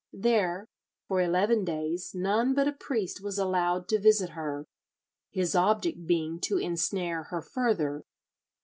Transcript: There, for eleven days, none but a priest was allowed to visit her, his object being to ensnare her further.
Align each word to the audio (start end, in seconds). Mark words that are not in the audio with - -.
There, 0.17 0.67
for 1.07 1.21
eleven 1.21 1.63
days, 1.63 2.13
none 2.15 2.55
but 2.55 2.67
a 2.67 2.71
priest 2.71 3.21
was 3.21 3.37
allowed 3.37 3.87
to 3.89 3.99
visit 3.99 4.31
her, 4.31 4.65
his 5.29 5.53
object 5.53 6.07
being 6.07 6.39
to 6.39 6.57
ensnare 6.57 7.25
her 7.25 7.43
further. 7.43 8.01